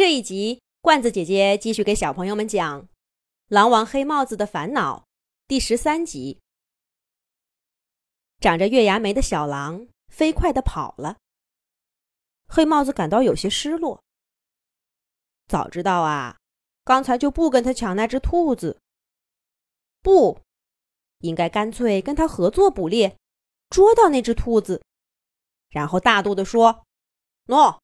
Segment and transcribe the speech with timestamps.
[0.00, 2.84] 这一集，罐子姐姐继续给小朋友们讲
[3.48, 5.00] 《狼王黑帽子的烦恼》
[5.46, 6.40] 第十三集。
[8.40, 11.18] 长着月牙眉的小狼飞快地跑了。
[12.48, 14.02] 黑帽子感到有些失落。
[15.46, 16.38] 早知道啊，
[16.82, 18.80] 刚才就不跟他抢那只兔子。
[20.00, 20.40] 不，
[21.18, 23.18] 应该干脆跟他合作捕猎，
[23.68, 24.82] 捉到那只兔子，
[25.68, 26.86] 然后大度地说
[27.48, 27.78] ：“喏，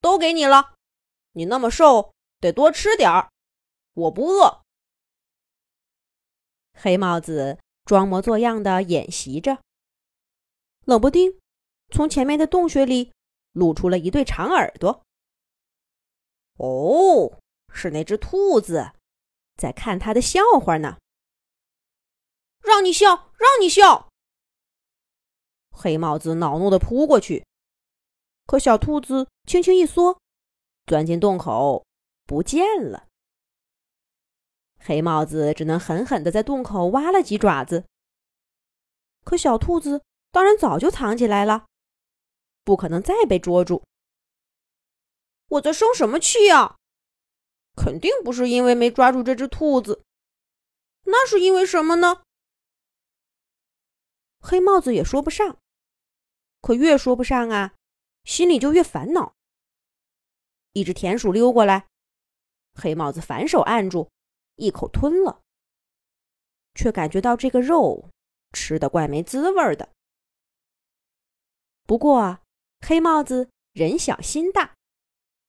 [0.00, 0.74] 都给你了。”
[1.32, 3.30] 你那么瘦，得多吃点儿。
[3.94, 4.62] 我不饿。
[6.72, 9.58] 黑帽子装模作样的演习着，
[10.84, 11.38] 冷不丁
[11.90, 13.12] 从前面的洞穴里
[13.52, 15.02] 露出了一对长耳朵。
[16.56, 17.40] 哦，
[17.72, 18.92] 是那只兔子
[19.56, 20.98] 在看他的笑话呢。
[22.62, 24.08] 让你笑，让你笑！
[25.70, 27.46] 黑帽子恼怒的扑过去，
[28.46, 30.20] 可小兔子轻轻一缩。
[30.90, 31.86] 钻进洞口，
[32.26, 33.06] 不见了。
[34.80, 37.84] 黑帽子只能狠狠的在洞口挖了几爪子。
[39.22, 41.68] 可小兔子当然早就藏起来了，
[42.64, 43.84] 不可能再被捉住。
[45.46, 46.74] 我在生什么气呀？
[47.76, 50.02] 肯定不是因为没抓住这只兔子，
[51.04, 52.24] 那是因为什么呢？
[54.40, 55.56] 黑帽子也说不上，
[56.60, 57.76] 可越说不上啊，
[58.24, 59.36] 心里就越烦恼。
[60.72, 61.86] 一只田鼠溜过来，
[62.74, 64.08] 黑帽子反手按住，
[64.56, 65.42] 一口吞了，
[66.74, 68.08] 却感觉到这个肉
[68.52, 69.88] 吃的怪没滋味的。
[71.86, 72.38] 不过
[72.86, 74.76] 黑帽子人小心大，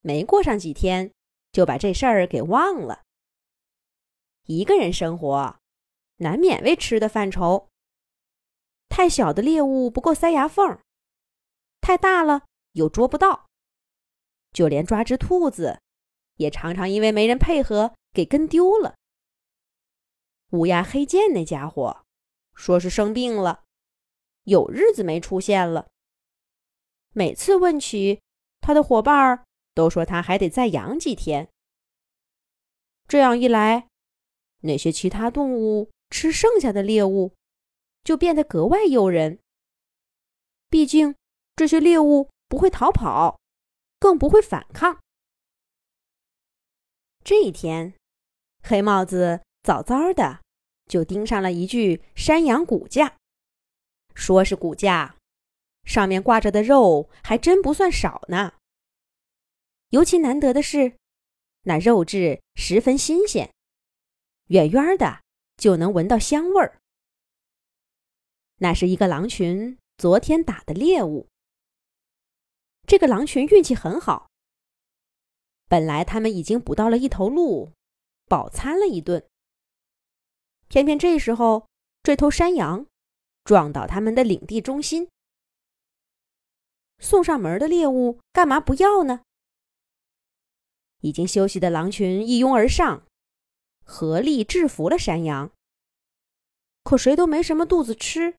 [0.00, 1.12] 没过上几天
[1.52, 3.02] 就把这事儿给忘了。
[4.46, 5.58] 一个人生活，
[6.16, 7.68] 难免为吃的犯愁。
[8.88, 10.78] 太小的猎物不够塞牙缝，
[11.80, 13.50] 太大了又捉不到。
[14.52, 15.80] 就连抓只兔子，
[16.36, 18.94] 也常常因为没人配合给跟丢了。
[20.50, 22.04] 乌鸦黑剑那家伙，
[22.54, 23.64] 说是生病了，
[24.44, 25.88] 有日子没出现了。
[27.14, 28.20] 每次问起，
[28.60, 31.48] 他的伙伴儿都说他还得再养几天。
[33.08, 33.88] 这样一来，
[34.60, 37.34] 那些其他动物吃剩下的猎物，
[38.04, 39.40] 就变得格外诱人。
[40.70, 41.14] 毕竟
[41.54, 43.41] 这些猎物不会逃跑。
[44.02, 44.98] 更不会反抗。
[47.22, 47.94] 这一天，
[48.64, 50.40] 黑帽子早早的
[50.86, 53.16] 就盯上了一具山羊骨架，
[54.12, 55.14] 说是骨架，
[55.84, 58.54] 上面挂着的肉还真不算少呢。
[59.90, 60.96] 尤其难得的是，
[61.62, 63.54] 那肉质十分新鲜，
[64.48, 65.22] 远远的
[65.56, 66.80] 就能闻到香味儿。
[68.56, 71.28] 那是一个狼群昨天打的猎物。
[72.92, 74.28] 这个狼群运气很好。
[75.66, 77.72] 本来他们已经捕到了一头鹿，
[78.26, 79.26] 饱餐了一顿。
[80.68, 81.66] 偏偏这时候，
[82.02, 82.84] 这头山羊
[83.44, 85.08] 撞到他们的领地中心，
[86.98, 89.22] 送上门的猎物干嘛不要呢？
[91.00, 93.06] 已经休息的狼群一拥而上，
[93.86, 95.50] 合力制服了山羊。
[96.84, 98.36] 可谁都没什么肚子吃，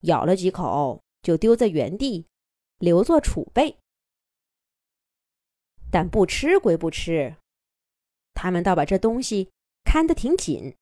[0.00, 2.26] 咬了几口就丢在原地。
[2.84, 3.78] 留作储备，
[5.90, 7.34] 但不吃归不吃，
[8.34, 9.50] 他们倒把这东西
[9.84, 10.76] 看得挺紧，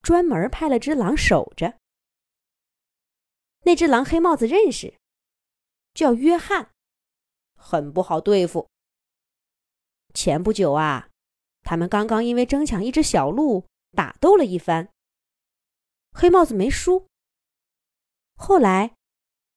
[0.00, 1.78] 专门派了只狼守着。
[3.64, 4.98] 那只狼黑帽子认识，
[5.92, 6.70] 叫约翰，
[7.54, 8.66] 很不好对付。
[10.14, 11.10] 前不久啊，
[11.60, 14.88] 他们刚刚因为争抢一只小鹿打斗了一番，
[16.12, 17.06] 黑帽子没输。
[18.36, 18.93] 后来。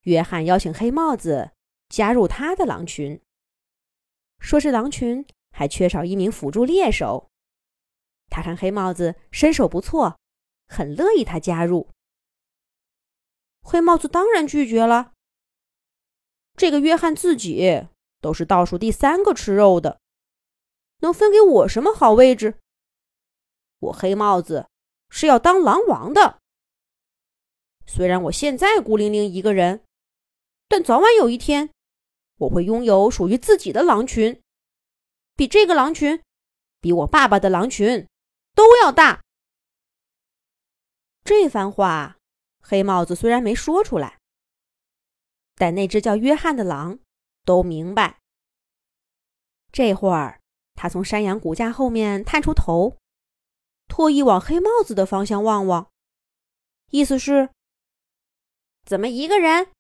[0.08, 1.52] 约翰邀请黑帽子
[1.90, 3.22] 加入他的狼群，
[4.40, 7.30] 说是狼群还缺少一名辅助猎手。
[8.30, 10.18] 他看黑帽子身手不错，
[10.70, 11.90] 很乐意他加入。
[13.62, 15.12] 黑帽子当然拒绝了。
[16.56, 17.88] 这个约翰自己
[18.22, 20.00] 都是倒数第三个吃肉的，
[21.00, 22.58] 能分给我什么好位置？
[23.80, 24.70] 我黑帽子
[25.10, 26.40] 是要当狼王的。
[27.86, 29.84] 虽然我现在孤零零一个人。
[30.68, 31.70] 但早晚有一天，
[32.40, 34.42] 我会拥有属于自己的狼群，
[35.36, 36.22] 比这个狼群，
[36.82, 38.08] 比我爸爸的狼群
[38.54, 39.22] 都要大。
[41.24, 42.18] 这番话，
[42.62, 44.20] 黑帽子虽然没说出来，
[45.56, 47.00] 但那只叫约翰的狼
[47.46, 48.20] 都明白。
[49.72, 50.42] 这会儿，
[50.76, 52.98] 他从山羊骨架后面探出头，
[53.88, 55.90] 特意往黑帽子的方向望望，
[56.92, 57.50] 意思是：
[58.86, 59.72] 怎么一个人？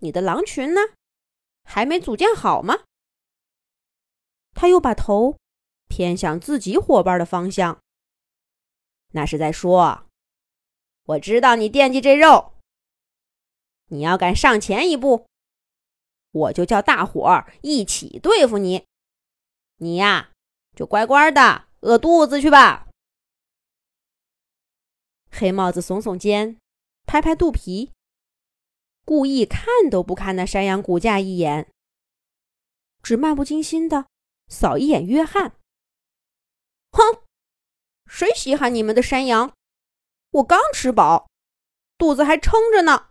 [0.00, 0.80] 你的狼群呢？
[1.64, 2.84] 还没组建好吗？
[4.54, 5.38] 他又把头
[5.88, 7.80] 偏向自己伙伴的方向，
[9.12, 10.06] 那是在说
[11.06, 12.52] ：“我知道你惦记这肉，
[13.86, 15.26] 你要敢上前一步，
[16.32, 18.84] 我就叫大伙儿一起对付你。
[19.76, 20.32] 你呀，
[20.76, 22.88] 就乖乖的饿肚子去吧。”
[25.32, 26.58] 黑帽子耸耸肩，
[27.06, 27.93] 拍拍肚皮，
[29.04, 31.70] 故意看都不看那山羊骨架一眼，
[33.02, 34.06] 只漫不经心的
[34.48, 35.56] 扫一眼约翰。
[36.90, 37.22] 哼，
[38.06, 39.54] 谁稀罕你们的山羊？
[40.30, 41.28] 我刚吃饱，
[41.98, 43.10] 肚子还撑着呢。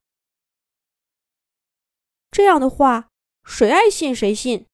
[2.31, 3.09] 这样的话，
[3.43, 4.65] 谁爱信谁信，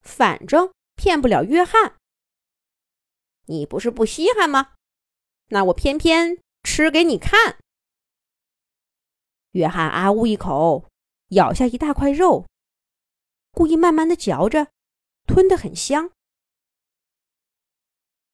[0.00, 1.96] 反正骗不了约翰。
[3.46, 4.74] 你不是不稀罕吗？
[5.48, 6.38] 那我偏偏。
[6.64, 7.58] 吃给你看。
[9.58, 10.88] 约翰啊呜一口，
[11.30, 12.46] 咬下一大块肉，
[13.50, 14.68] 故意慢慢的嚼着，
[15.26, 16.12] 吞得很香。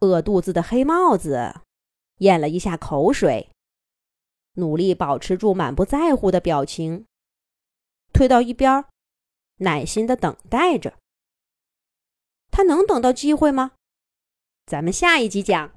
[0.00, 1.62] 饿肚子的黑帽子
[2.18, 3.50] 咽了一下口水，
[4.56, 7.06] 努力保持住满不在乎的表情，
[8.12, 8.84] 推到一边，
[9.56, 10.98] 耐心的等待着。
[12.50, 13.72] 他能等到机会吗？
[14.66, 15.72] 咱们下一集讲。